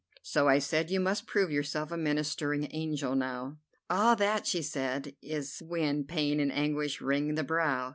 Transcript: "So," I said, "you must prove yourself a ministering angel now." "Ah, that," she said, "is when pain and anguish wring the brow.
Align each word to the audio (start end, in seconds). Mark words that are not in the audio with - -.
"So," 0.23 0.47
I 0.47 0.57
said, 0.57 0.89
"you 0.89 0.99
must 0.99 1.27
prove 1.27 1.51
yourself 1.51 1.91
a 1.91 1.95
ministering 1.95 2.67
angel 2.71 3.13
now." 3.13 3.59
"Ah, 3.87 4.15
that," 4.15 4.47
she 4.47 4.63
said, 4.63 5.15
"is 5.21 5.59
when 5.63 6.05
pain 6.05 6.39
and 6.39 6.51
anguish 6.51 7.01
wring 7.01 7.35
the 7.35 7.43
brow. 7.43 7.89